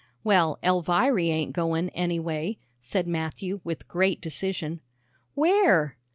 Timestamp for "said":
2.79-3.05